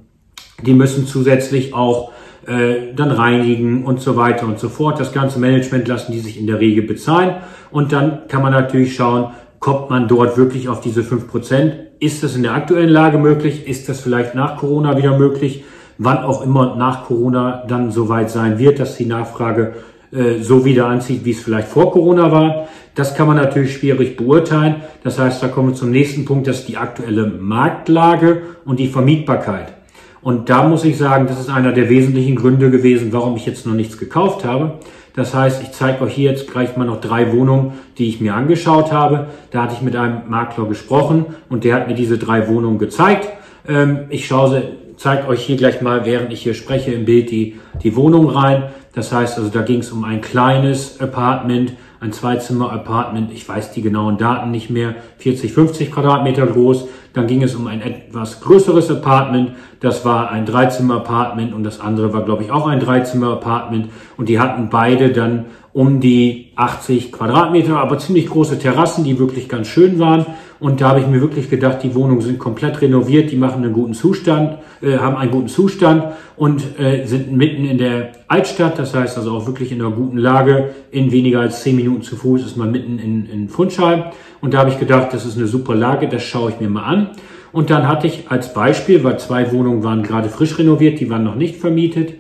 Die 0.66 0.74
müssen 0.74 1.08
zusätzlich 1.08 1.74
auch 1.74 2.12
äh, 2.46 2.94
dann 2.94 3.12
reinigen 3.12 3.86
und 3.86 4.02
so 4.02 4.18
weiter 4.18 4.46
und 4.46 4.60
so 4.60 4.68
fort. 4.68 5.00
Das 5.00 5.14
ganze 5.14 5.40
Management 5.40 5.88
lassen 5.88 6.12
die 6.12 6.20
sich 6.20 6.38
in 6.38 6.46
der 6.46 6.60
Regel 6.60 6.84
bezahlen. 6.84 7.36
Und 7.72 7.94
dann 7.94 8.28
kann 8.28 8.42
man 8.42 8.52
natürlich 8.52 8.96
schauen, 8.96 9.32
kommt 9.64 9.90
man 9.90 10.10
dort 10.10 10.36
wirklich 10.36 10.68
auf 10.68 10.82
diese 10.82 11.04
fünf 11.04 11.30
Prozent? 11.30 11.76
Ist 12.00 12.22
das 12.22 12.36
in 12.36 12.44
der 12.44 12.54
aktuellen 12.54 12.90
Lage 12.90 13.18
möglich? 13.18 13.66
Ist 13.66 13.88
das 13.88 14.02
vielleicht 14.02 14.36
nach 14.36 14.58
Corona 14.58 14.98
wieder 14.98 15.18
möglich? 15.18 15.64
Wann 15.98 16.18
auch 16.18 16.44
immer 16.44 16.76
nach 16.76 17.06
Corona 17.06 17.64
dann 17.66 17.90
soweit 17.90 18.30
sein 18.30 18.60
wird, 18.60 18.80
dass 18.80 18.98
die 18.98 19.06
Nachfrage 19.06 19.76
äh, 20.12 20.42
so 20.42 20.66
wieder 20.66 20.88
anzieht, 20.88 21.24
wie 21.24 21.32
es 21.32 21.42
vielleicht 21.42 21.70
vor 21.70 21.94
Corona 21.94 22.30
war. 22.30 22.68
Das 22.94 23.16
kann 23.16 23.26
man 23.26 23.38
natürlich 23.38 23.76
schwierig 23.76 24.18
beurteilen. 24.18 24.82
Das 25.02 25.18
heißt, 25.18 25.42
da 25.42 25.48
kommen 25.48 25.70
wir 25.70 25.76
zum 25.76 25.92
nächsten 25.92 26.26
Punkt, 26.26 26.46
das 26.46 26.60
ist 26.60 26.68
die 26.68 26.76
aktuelle 26.76 27.28
Marktlage 27.28 28.42
und 28.66 28.82
die 28.82 28.90
Vermietbarkeit. 28.90 29.76
Und 30.22 30.50
da 30.50 30.68
muss 30.68 30.84
ich 30.84 30.98
sagen, 30.98 31.26
das 31.28 31.40
ist 31.40 31.50
einer 31.50 31.72
der 31.72 31.90
wesentlichen 31.90 32.36
Gründe 32.36 32.70
gewesen, 32.70 33.14
warum 33.14 33.38
ich 33.38 33.46
jetzt 33.46 33.66
noch 33.66 33.76
nichts 33.76 33.98
gekauft 33.98 34.44
habe. 34.44 34.80
Das 35.16 35.34
heißt, 35.34 35.62
ich 35.62 35.72
zeige 35.72 36.04
euch 36.04 36.14
hier 36.14 36.32
jetzt 36.32 36.52
gleich 36.52 36.76
mal 36.76 36.86
noch 36.86 37.00
drei 37.00 37.32
Wohnungen, 37.32 37.74
die 37.98 38.10
ich 38.10 38.20
mir 38.20 38.34
angeschaut 38.34 38.92
habe. 38.92 39.28
Da 39.52 39.64
hatte 39.64 39.76
ich 39.76 39.82
mit 39.82 39.96
einem 39.96 40.22
Makler 40.28 40.66
gesprochen 40.66 41.26
und 41.50 41.64
der 41.64 41.76
hat 41.76 41.88
mir 41.88 41.94
diese 41.94 42.18
drei 42.18 42.48
Wohnungen 42.48 42.80
gezeigt. 42.80 43.30
Ähm, 43.68 44.06
ich 44.10 44.26
schaue 44.26 44.64
zeige 44.98 45.28
euch 45.28 45.44
hier 45.44 45.58
gleich 45.58 45.82
mal, 45.82 46.06
während 46.06 46.32
ich 46.32 46.42
hier 46.42 46.54
spreche, 46.54 46.92
im 46.92 47.06
Bild 47.06 47.30
die, 47.30 47.60
die 47.84 47.96
Wohnung 47.96 48.30
rein. 48.30 48.64
Das 48.94 49.12
heißt 49.12 49.38
also, 49.38 49.50
da 49.50 49.62
ging 49.62 49.80
es 49.80 49.92
um 49.92 50.04
ein 50.04 50.22
kleines 50.22 51.00
Apartment, 51.00 51.74
ein 52.04 52.12
Zweizimmer-Apartment, 52.12 53.32
ich 53.32 53.48
weiß 53.48 53.72
die 53.72 53.82
genauen 53.82 54.18
Daten 54.18 54.52
nicht 54.52 54.70
mehr, 54.70 54.96
40, 55.20 55.54
50 55.54 55.90
Quadratmeter 55.90 56.46
groß. 56.46 56.90
Dann 57.14 57.28
ging 57.28 57.42
es 57.42 57.56
um 57.56 57.66
ein 57.68 57.82
etwas 57.82 58.42
größeres 58.42 58.92
Apartment, 58.92 59.52
das 59.80 60.04
war 60.04 60.30
ein 60.30 60.46
Dreizimmer-Apartment 60.46 61.54
und 61.54 61.64
das 61.64 61.80
andere 61.80 62.12
war, 62.12 62.26
glaube 62.26 62.44
ich, 62.44 62.52
auch 62.52 62.68
ein 62.68 62.82
Dreizimmer-Apartment. 62.82 63.90
Und 64.18 64.28
die 64.28 64.40
hatten 64.40 64.68
beide 64.70 65.14
dann 65.14 65.46
um 65.72 66.02
die 66.02 66.52
80 66.58 67.14
Quadratmeter, 67.14 67.78
aber 67.78 67.98
ziemlich 68.00 68.28
große 68.28 68.60
Terrassen, 68.60 69.06
die 69.06 69.18
wirklich 69.18 69.48
ganz 69.48 69.70
schön 69.70 69.98
waren. 69.98 70.26
Und 70.64 70.80
da 70.80 70.92
habe 70.92 71.02
ich 71.02 71.08
mir 71.08 71.20
wirklich 71.20 71.50
gedacht, 71.50 71.84
die 71.84 71.94
Wohnungen 71.94 72.22
sind 72.22 72.40
komplett 72.40 72.82
renoviert, 72.82 73.32
die 73.32 73.36
machen 73.36 73.66
einen 73.66 73.74
guten 73.74 73.94
Zustand, 73.94 74.60
äh, 74.82 74.98
haben 74.98 75.18
einen 75.18 75.30
guten 75.30 75.50
Zustand 75.50 76.06
und 76.38 76.80
äh, 76.80 77.06
sind 77.06 77.34
mitten 77.34 77.66
in 77.66 77.78
der 77.78 78.14
Altstadt, 78.30 78.80
das 78.80 78.96
heißt 78.96 79.18
also 79.18 79.32
auch 79.32 79.46
wirklich 79.46 79.74
in 79.74 79.82
einer 79.82 79.92
guten 79.92 80.18
Lage. 80.18 80.70
In 80.90 81.12
weniger 81.12 81.42
als 81.42 81.64
zehn 81.64 81.76
Minuten 81.76 82.02
zu 82.02 82.16
Fuß 82.16 82.46
ist 82.46 82.56
man 82.56 82.72
mitten 82.72 82.98
in, 82.98 83.26
in 83.26 83.50
Fundscheid. 83.50 84.14
Und 84.40 84.54
da 84.54 84.60
habe 84.60 84.70
ich 84.70 84.80
gedacht, 84.80 85.10
das 85.12 85.26
ist 85.26 85.38
eine 85.38 85.48
super 85.48 85.76
Lage, 85.76 86.08
das 86.08 86.24
schaue 86.24 86.52
ich 86.52 86.62
mir 86.62 86.70
mal 86.70 86.86
an. 86.86 87.10
Und 87.52 87.70
dann 87.70 87.86
hatte 87.86 88.08
ich 88.08 88.32
als 88.32 88.54
Beispiel, 88.54 89.04
weil 89.04 89.20
zwei 89.20 89.52
Wohnungen 89.52 89.84
waren 89.84 90.02
gerade 90.02 90.30
frisch 90.30 90.58
renoviert, 90.58 90.98
die 91.02 91.10
waren 91.10 91.26
noch 91.26 91.36
nicht 91.36 91.58
vermietet. 91.58 92.14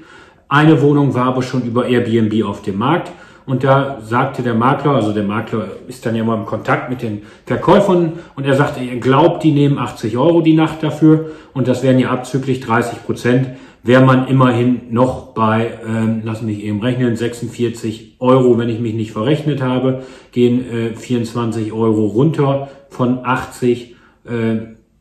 Eine 0.50 0.82
Wohnung 0.82 1.14
war 1.14 1.28
aber 1.28 1.44
schon 1.44 1.64
über 1.64 1.88
Airbnb 1.88 2.44
auf 2.44 2.62
dem 2.62 2.78
Markt. 2.78 3.10
Und 3.46 3.64
da 3.64 4.00
sagte 4.02 4.42
der 4.42 4.54
Makler, 4.54 4.92
also 4.92 5.12
der 5.12 5.24
Makler 5.24 5.68
ist 5.88 6.06
dann 6.06 6.16
ja 6.16 6.24
mal 6.24 6.38
im 6.38 6.46
Kontakt 6.46 6.90
mit 6.90 7.02
den 7.02 7.24
Verkäufern 7.46 8.14
und 8.36 8.46
er 8.46 8.56
sagte, 8.56 8.82
er 8.82 8.98
glaubt, 8.98 9.44
die 9.44 9.52
nehmen 9.52 9.78
80 9.78 10.18
Euro 10.18 10.42
die 10.42 10.54
Nacht 10.54 10.82
dafür 10.82 11.32
und 11.54 11.68
das 11.68 11.84
wären 11.84 12.00
ja 12.00 12.10
abzüglich 12.10 12.62
30 12.62 13.06
Prozent, 13.06 13.50
wäre 13.84 14.06
man 14.06 14.28
immerhin 14.28 14.84
noch 14.92 15.34
bei, 15.34 15.72
ähm, 15.86 16.22
lass 16.24 16.42
mich 16.42 16.64
eben 16.64 16.80
rechnen, 16.82 17.18
46 17.18 18.16
Euro, 18.20 18.58
wenn 18.58 18.70
ich 18.70 18.80
mich 18.80 18.94
nicht 18.94 19.12
verrechnet 19.12 19.62
habe, 19.62 20.04
gehen 20.32 20.66
äh, 20.72 20.96
24 20.96 21.74
Euro 21.74 22.06
runter 22.06 22.70
von 22.90 23.26
80, 23.26 23.96
äh, 24.26 24.58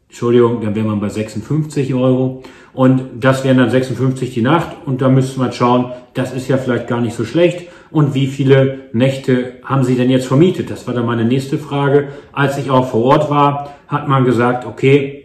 Entschuldigung, 0.08 0.60
dann 0.62 0.74
wäre 0.74 0.86
man 0.86 1.00
bei 1.00 1.08
56 1.08 1.94
Euro. 1.94 2.42
Und 2.74 3.02
das 3.20 3.44
wären 3.44 3.58
dann 3.58 3.70
56 3.70 4.34
die 4.34 4.42
Nacht 4.42 4.76
und 4.84 5.00
da 5.00 5.08
müsste 5.08 5.38
man 5.38 5.52
schauen, 5.52 5.92
das 6.14 6.32
ist 6.32 6.48
ja 6.48 6.56
vielleicht 6.56 6.88
gar 6.88 7.00
nicht 7.00 7.14
so 7.14 7.24
schlecht 7.24 7.68
und 7.92 8.14
wie 8.14 8.26
viele 8.26 8.80
Nächte 8.92 9.54
haben 9.64 9.84
Sie 9.84 9.94
denn 9.94 10.10
jetzt 10.10 10.26
vermietet? 10.26 10.70
Das 10.70 10.86
war 10.86 10.94
dann 10.94 11.06
meine 11.06 11.24
nächste 11.24 11.58
Frage. 11.58 12.08
Als 12.32 12.58
ich 12.58 12.70
auch 12.70 12.88
vor 12.90 13.04
Ort 13.04 13.30
war, 13.30 13.74
hat 13.86 14.08
man 14.08 14.24
gesagt, 14.24 14.66
okay, 14.66 15.22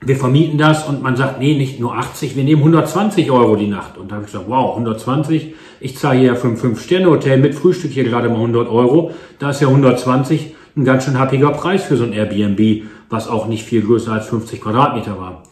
wir 0.00 0.16
vermieten 0.16 0.58
das 0.58 0.86
und 0.86 1.02
man 1.02 1.16
sagt, 1.16 1.40
nee, 1.40 1.56
nicht 1.56 1.80
nur 1.80 1.96
80, 1.96 2.36
wir 2.36 2.44
nehmen 2.44 2.60
120 2.60 3.30
Euro 3.30 3.56
die 3.56 3.66
Nacht. 3.66 3.98
Und 3.98 4.10
da 4.10 4.16
habe 4.16 4.24
ich 4.24 4.32
gesagt, 4.32 4.48
wow, 4.48 4.76
120, 4.76 5.54
ich 5.80 5.98
zahle 5.98 6.20
hier 6.20 6.36
für 6.36 6.48
ein 6.48 6.56
5-Sterne-Hotel 6.56 7.38
mit 7.38 7.54
Frühstück 7.54 7.90
hier 7.90 8.04
gerade 8.04 8.28
mal 8.28 8.36
100 8.36 8.68
Euro. 8.68 9.12
Da 9.38 9.50
ist 9.50 9.60
ja 9.60 9.68
120 9.68 10.54
ein 10.76 10.84
ganz 10.84 11.04
schön 11.04 11.18
happiger 11.18 11.50
Preis 11.50 11.84
für 11.84 11.96
so 11.96 12.04
ein 12.04 12.12
Airbnb. 12.12 12.84
was 13.10 13.26
auch 13.26 13.46
nicht 13.48 13.64
viel 13.64 13.82
größer 13.82 14.12
als 14.12 14.26
50 14.26 14.60
Quadratmeter 14.60 15.18
war. 15.18 15.42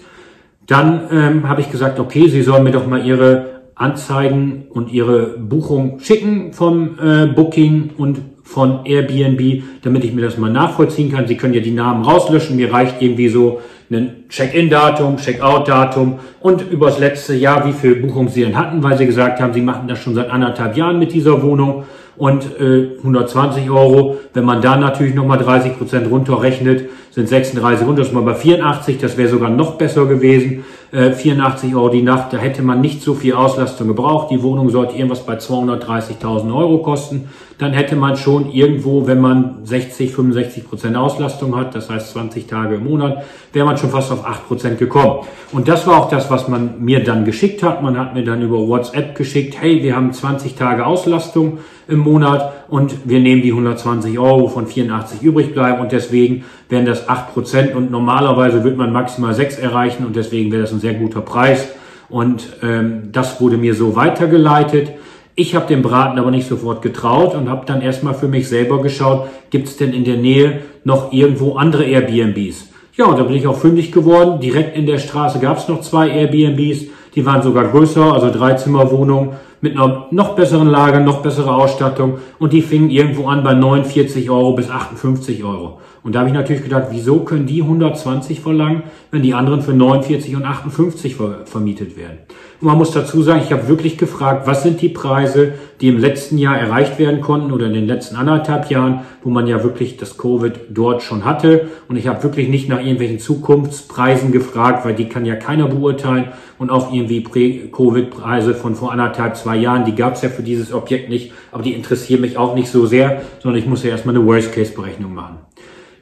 Dann 0.66 1.08
ähm, 1.10 1.48
habe 1.48 1.60
ich 1.60 1.70
gesagt, 1.70 1.98
okay, 1.98 2.28
Sie 2.28 2.42
sollen 2.42 2.64
mir 2.64 2.72
doch 2.72 2.86
mal 2.86 3.04
Ihre 3.04 3.55
Anzeigen 3.76 4.64
und 4.70 4.90
Ihre 4.90 5.38
Buchung 5.38 6.00
schicken 6.00 6.52
vom 6.52 6.98
äh, 6.98 7.26
Booking 7.26 7.90
und 7.96 8.20
von 8.42 8.86
Airbnb, 8.86 9.62
damit 9.82 10.04
ich 10.04 10.14
mir 10.14 10.22
das 10.22 10.38
mal 10.38 10.50
nachvollziehen 10.50 11.12
kann. 11.12 11.26
Sie 11.26 11.36
können 11.36 11.52
ja 11.52 11.60
die 11.60 11.72
Namen 11.72 12.04
rauslöschen. 12.04 12.56
Mir 12.56 12.72
reicht 12.72 13.02
irgendwie 13.02 13.28
so 13.28 13.60
ein 13.90 14.24
Check-in-Datum, 14.28 15.18
Check-out-Datum 15.18 16.18
und 16.40 16.70
übers 16.70 16.98
letzte 16.98 17.34
Jahr, 17.34 17.66
wie 17.66 17.72
viel 17.72 17.96
Buchungen 17.96 18.28
Sie 18.28 18.42
denn 18.42 18.56
hatten, 18.56 18.82
weil 18.82 18.96
Sie 18.96 19.06
gesagt 19.06 19.40
haben, 19.40 19.52
Sie 19.52 19.60
machen 19.60 19.88
das 19.88 19.98
schon 19.98 20.14
seit 20.14 20.30
anderthalb 20.30 20.76
Jahren 20.76 20.98
mit 20.98 21.12
dieser 21.12 21.42
Wohnung 21.42 21.84
und 22.18 22.60
äh, 22.60 22.96
120 22.98 23.70
Euro. 23.70 24.18
Wenn 24.32 24.44
man 24.44 24.62
da 24.62 24.76
natürlich 24.76 25.14
nochmal 25.14 25.38
30 25.38 25.78
Prozent 25.78 26.10
runterrechnet, 26.10 26.88
sind 27.10 27.28
36 27.28 27.86
runter, 27.86 28.00
das 28.00 28.08
ist 28.08 28.14
mal 28.14 28.22
bei 28.22 28.34
84, 28.34 28.98
das 28.98 29.16
wäre 29.16 29.28
sogar 29.28 29.50
noch 29.50 29.76
besser 29.76 30.04
gewesen. 30.04 30.64
Äh, 30.92 31.12
84 31.12 31.74
Euro 31.74 31.88
die 31.88 32.02
Nacht, 32.02 32.32
da 32.32 32.36
hätte 32.36 32.62
man 32.62 32.80
nicht 32.80 33.02
so 33.02 33.14
viel 33.14 33.32
Auslastung 33.32 33.88
gebraucht. 33.88 34.30
Die 34.30 34.42
Wohnung 34.42 34.68
sollte 34.70 34.94
irgendwas 34.94 35.24
bei 35.24 35.36
230.000 35.36 36.54
Euro 36.54 36.78
kosten. 36.78 37.28
Dann 37.58 37.72
hätte 37.72 37.96
man 37.96 38.16
schon 38.16 38.52
irgendwo, 38.52 39.06
wenn 39.06 39.20
man 39.20 39.64
60, 39.64 40.12
65 40.12 40.68
Prozent 40.68 40.96
Auslastung 40.96 41.56
hat, 41.56 41.74
das 41.74 41.88
heißt 41.88 42.12
20 42.12 42.46
Tage 42.46 42.74
im 42.74 42.84
Monat, 42.84 43.24
wäre 43.52 43.64
man 43.64 43.78
schon 43.78 43.90
fast 43.90 44.12
auf 44.12 44.26
8 44.26 44.46
Prozent 44.46 44.78
gekommen. 44.78 45.26
Und 45.52 45.68
das 45.68 45.86
war 45.86 45.98
auch 45.98 46.10
das, 46.10 46.30
was 46.30 46.48
man 46.48 46.84
mir 46.84 47.02
dann 47.02 47.24
geschickt 47.24 47.62
hat. 47.62 47.82
Man 47.82 47.98
hat 47.98 48.14
mir 48.14 48.24
dann 48.24 48.42
über 48.42 48.58
WhatsApp 48.68 49.16
geschickt, 49.16 49.56
hey, 49.58 49.82
wir 49.82 49.96
haben 49.96 50.12
20 50.12 50.54
Tage 50.54 50.84
Auslastung 50.84 51.58
im 51.88 51.98
Monat 51.98 52.52
und 52.68 53.08
wir 53.08 53.20
nehmen 53.20 53.42
die 53.42 53.50
120 53.50 54.18
Euro 54.18 54.48
von 54.48 54.66
84 54.66 55.22
übrig 55.22 55.54
bleiben 55.54 55.80
und 55.80 55.92
deswegen 55.92 56.44
wären 56.68 56.84
das 56.84 57.08
8 57.08 57.32
Prozent 57.32 57.74
und 57.74 57.90
normalerweise 57.90 58.64
wird 58.64 58.76
man 58.76 58.92
maximal 58.92 59.34
6 59.34 59.58
erreichen 59.58 60.04
und 60.04 60.16
deswegen 60.16 60.50
wäre 60.50 60.62
das 60.62 60.72
ein 60.72 60.80
sehr 60.80 60.94
guter 60.94 61.20
Preis 61.20 61.68
und 62.08 62.56
ähm, 62.62 63.10
das 63.12 63.40
wurde 63.40 63.56
mir 63.56 63.74
so 63.74 63.94
weitergeleitet. 63.96 64.92
Ich 65.36 65.54
habe 65.54 65.66
dem 65.66 65.82
Braten 65.82 66.18
aber 66.18 66.30
nicht 66.30 66.48
sofort 66.48 66.82
getraut 66.82 67.34
und 67.34 67.48
habe 67.48 67.66
dann 67.66 67.82
erstmal 67.82 68.14
für 68.14 68.28
mich 68.28 68.48
selber 68.48 68.82
geschaut, 68.82 69.28
gibt 69.50 69.68
es 69.68 69.76
denn 69.76 69.92
in 69.92 70.04
der 70.04 70.16
Nähe 70.16 70.60
noch 70.84 71.12
irgendwo 71.12 71.56
andere 71.56 71.84
Airbnbs? 71.84 72.68
Ja, 72.96 73.04
und 73.04 73.18
da 73.18 73.24
bin 73.24 73.36
ich 73.36 73.46
auch 73.46 73.58
fündig 73.58 73.92
geworden. 73.92 74.40
Direkt 74.40 74.76
in 74.76 74.86
der 74.86 74.98
Straße 74.98 75.38
gab 75.38 75.58
es 75.58 75.68
noch 75.68 75.82
zwei 75.82 76.08
Airbnbs, 76.08 76.86
die 77.14 77.26
waren 77.26 77.42
sogar 77.42 77.68
größer, 77.68 78.12
also 78.12 78.30
Dreizimmerwohnungen 78.30 79.32
mit 79.60 79.72
einer 79.72 80.06
noch 80.10 80.34
besseren 80.36 80.68
Lage, 80.68 81.00
noch 81.00 81.22
bessere 81.22 81.54
Ausstattung 81.54 82.18
und 82.38 82.52
die 82.52 82.62
fingen 82.62 82.90
irgendwo 82.90 83.28
an 83.28 83.42
bei 83.42 83.54
49 83.54 84.30
Euro 84.30 84.52
bis 84.52 84.70
58 84.70 85.44
Euro. 85.44 85.80
Und 86.06 86.14
da 86.14 86.20
habe 86.20 86.28
ich 86.28 86.36
natürlich 86.36 86.62
gedacht, 86.62 86.86
wieso 86.90 87.24
können 87.24 87.46
die 87.46 87.62
120 87.62 88.38
verlangen, 88.38 88.84
wenn 89.10 89.22
die 89.22 89.34
anderen 89.34 89.60
für 89.60 89.72
49 89.72 90.36
und 90.36 90.44
58 90.44 91.16
ver 91.16 91.40
vermietet 91.46 91.96
werden? 91.96 92.18
Und 92.60 92.68
man 92.68 92.78
muss 92.78 92.92
dazu 92.92 93.22
sagen, 93.22 93.42
ich 93.44 93.50
habe 93.50 93.66
wirklich 93.66 93.98
gefragt, 93.98 94.46
was 94.46 94.62
sind 94.62 94.80
die 94.80 94.88
Preise, 94.88 95.54
die 95.80 95.88
im 95.88 95.98
letzten 95.98 96.38
Jahr 96.38 96.56
erreicht 96.56 97.00
werden 97.00 97.20
konnten 97.20 97.50
oder 97.50 97.66
in 97.66 97.74
den 97.74 97.88
letzten 97.88 98.14
anderthalb 98.14 98.70
Jahren, 98.70 99.00
wo 99.24 99.30
man 99.30 99.48
ja 99.48 99.64
wirklich 99.64 99.96
das 99.96 100.16
Covid 100.16 100.52
dort 100.70 101.02
schon 101.02 101.24
hatte. 101.24 101.70
Und 101.88 101.96
ich 101.96 102.06
habe 102.06 102.22
wirklich 102.22 102.48
nicht 102.48 102.68
nach 102.68 102.78
irgendwelchen 102.78 103.18
Zukunftspreisen 103.18 104.30
gefragt, 104.30 104.84
weil 104.84 104.94
die 104.94 105.08
kann 105.08 105.26
ja 105.26 105.34
keiner 105.34 105.66
beurteilen. 105.66 106.28
Und 106.56 106.70
auch 106.70 106.92
irgendwie 106.92 107.20
Prä-Covid-Preise 107.20 108.54
von 108.54 108.76
vor 108.76 108.92
anderthalb, 108.92 109.36
zwei 109.36 109.56
Jahren, 109.56 109.84
die 109.84 109.96
gab 109.96 110.14
es 110.14 110.22
ja 110.22 110.28
für 110.28 110.44
dieses 110.44 110.72
Objekt 110.72 111.08
nicht, 111.08 111.32
aber 111.50 111.64
die 111.64 111.72
interessieren 111.72 112.20
mich 112.20 112.38
auch 112.38 112.54
nicht 112.54 112.68
so 112.68 112.86
sehr, 112.86 113.22
sondern 113.42 113.58
ich 113.58 113.66
muss 113.66 113.82
ja 113.82 113.90
erstmal 113.90 114.14
eine 114.14 114.24
Worst-Case-Berechnung 114.24 115.12
machen. 115.12 115.45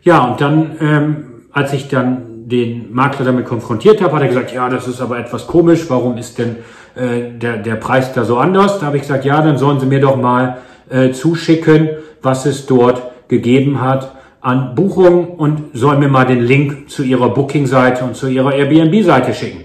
Ja, 0.05 0.25
und 0.27 0.41
dann, 0.41 0.77
ähm, 0.81 1.25
als 1.51 1.73
ich 1.73 1.89
dann 1.89 2.47
den 2.47 2.93
Makler 2.93 3.25
damit 3.25 3.47
konfrontiert 3.47 4.03
habe, 4.03 4.15
hat 4.15 4.23
er 4.23 4.29
gesagt, 4.29 4.53
ja, 4.53 4.69
das 4.69 4.87
ist 4.87 5.01
aber 5.01 5.19
etwas 5.19 5.47
komisch, 5.47 5.87
warum 5.89 6.19
ist 6.19 6.39
denn 6.39 6.57
äh, 6.95 7.31
der, 7.39 7.57
der 7.57 7.77
Preis 7.77 8.13
da 8.13 8.25
so 8.25 8.37
anders? 8.37 8.79
Da 8.79 8.87
habe 8.87 8.97
ich 8.97 9.03
gesagt, 9.03 9.25
ja, 9.25 9.41
dann 9.41 9.57
sollen 9.57 9.81
Sie 9.81 9.87
mir 9.87 10.01
doch 10.01 10.17
mal 10.17 10.59
äh, 10.91 11.13
zuschicken, 11.13 11.89
was 12.21 12.45
es 12.45 12.67
dort 12.67 13.03
gegeben 13.29 13.81
hat 13.81 14.15
an 14.43 14.75
Buchungen 14.75 15.27
und 15.27 15.71
sollen 15.73 16.01
mir 16.01 16.09
mal 16.09 16.27
den 16.27 16.43
Link 16.43 16.91
zu 16.91 17.03
Ihrer 17.03 17.31
Booking-Seite 17.31 18.05
und 18.05 18.15
zu 18.15 18.29
Ihrer 18.29 18.53
Airbnb-Seite 18.53 19.33
schicken. 19.33 19.65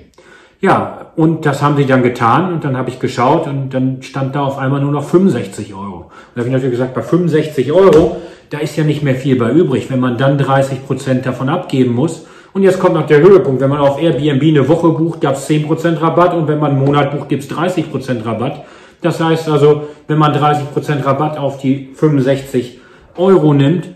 Ja, 0.62 1.12
und 1.18 1.46
das 1.46 1.62
haben 1.62 1.76
sie 1.76 1.86
dann 1.86 2.02
getan 2.02 2.54
und 2.54 2.64
dann 2.64 2.78
habe 2.78 2.90
ich 2.90 3.00
geschaut 3.00 3.46
und 3.48 3.74
dann 3.74 4.02
stand 4.02 4.36
da 4.36 4.44
auf 4.44 4.58
einmal 4.58 4.80
nur 4.80 4.92
noch 4.92 5.04
65 5.04 5.74
Euro. 5.74 5.98
Und 5.98 6.12
da 6.36 6.40
habe 6.40 6.48
ich 6.48 6.54
natürlich 6.54 6.78
gesagt, 6.78 6.94
bei 6.94 7.02
65 7.02 7.74
Euro 7.74 8.18
da 8.50 8.60
ist 8.60 8.76
ja 8.76 8.84
nicht 8.84 9.04
mehr 9.04 9.16
viel 9.16 9.36
bei 9.38 9.52
übrig, 9.52 9.90
wenn 9.90 10.00
man 10.00 10.18
dann 10.18 10.38
30 10.38 10.86
Prozent 10.86 11.26
davon 11.26 11.50
abgeben 11.50 11.94
muss. 11.94 12.26
Und 12.52 12.64
jetzt 12.64 12.80
kommt 12.80 12.96
noch 12.96 13.06
der 13.06 13.20
Höhepunkt. 13.20 13.62
Wenn 13.62 13.70
man 13.70 13.80
auf 13.80 14.02
Airbnb 14.02 14.42
eine 14.42 14.68
Woche 14.68 14.90
bucht, 14.90 15.22
gab 15.22 15.36
es 15.36 15.46
10 15.46 15.68
Prozent 15.68 16.02
Rabatt 16.02 16.34
und 16.34 16.48
wenn 16.48 16.60
man 16.60 16.72
einen 16.72 16.84
Monat 16.84 17.12
bucht, 17.12 17.30
gibt 17.30 17.44
es 17.44 17.50
30 17.50 17.92
Prozent 17.92 18.26
Rabatt. 18.26 18.64
Das 19.02 19.20
heißt 19.20 19.48
also, 19.50 19.84
wenn 20.08 20.18
man 20.18 20.34
30 20.34 20.72
Prozent 20.74 21.06
Rabatt 21.06 21.38
auf 21.38 21.60
die 21.60 21.90
65 21.94 22.80
Euro 23.18 23.54
nimmt, 23.54 23.90